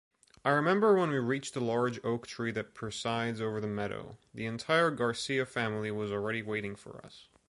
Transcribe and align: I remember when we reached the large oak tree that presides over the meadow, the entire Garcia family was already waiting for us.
I 0.43 0.49
remember 0.49 0.95
when 0.95 1.11
we 1.11 1.19
reached 1.19 1.53
the 1.53 1.59
large 1.61 1.99
oak 2.03 2.25
tree 2.25 2.49
that 2.53 2.73
presides 2.73 3.39
over 3.39 3.61
the 3.61 3.67
meadow, 3.67 4.17
the 4.33 4.47
entire 4.47 4.89
Garcia 4.89 5.45
family 5.45 5.91
was 5.91 6.11
already 6.11 6.41
waiting 6.41 6.75
for 6.75 7.05
us. 7.05 7.27